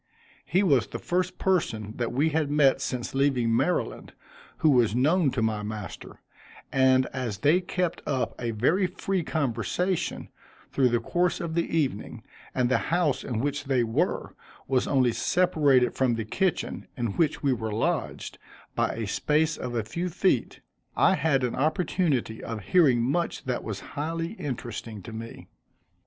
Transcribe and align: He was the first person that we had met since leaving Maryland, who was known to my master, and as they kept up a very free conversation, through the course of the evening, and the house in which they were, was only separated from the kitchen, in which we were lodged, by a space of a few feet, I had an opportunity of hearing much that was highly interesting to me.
He 0.45 0.63
was 0.63 0.87
the 0.87 0.97
first 0.97 1.37
person 1.37 1.93
that 1.97 2.11
we 2.11 2.29
had 2.29 2.49
met 2.49 2.81
since 2.81 3.13
leaving 3.13 3.55
Maryland, 3.55 4.13
who 4.57 4.71
was 4.71 4.95
known 4.95 5.29
to 5.29 5.43
my 5.43 5.61
master, 5.61 6.21
and 6.71 7.05
as 7.13 7.37
they 7.37 7.61
kept 7.61 8.01
up 8.07 8.33
a 8.41 8.49
very 8.49 8.87
free 8.87 9.21
conversation, 9.21 10.29
through 10.71 10.89
the 10.89 10.99
course 10.99 11.39
of 11.39 11.53
the 11.53 11.77
evening, 11.77 12.23
and 12.55 12.67
the 12.67 12.79
house 12.89 13.23
in 13.23 13.41
which 13.41 13.65
they 13.65 13.83
were, 13.83 14.33
was 14.67 14.87
only 14.87 15.11
separated 15.11 15.93
from 15.93 16.15
the 16.15 16.25
kitchen, 16.25 16.87
in 16.97 17.11
which 17.11 17.43
we 17.43 17.53
were 17.53 17.71
lodged, 17.71 18.39
by 18.73 18.93
a 18.93 19.05
space 19.05 19.55
of 19.55 19.75
a 19.75 19.83
few 19.83 20.09
feet, 20.09 20.61
I 20.97 21.13
had 21.13 21.43
an 21.43 21.53
opportunity 21.53 22.43
of 22.43 22.61
hearing 22.61 23.03
much 23.03 23.43
that 23.43 23.63
was 23.63 23.81
highly 23.93 24.31
interesting 24.33 25.03
to 25.03 25.13
me. 25.13 25.47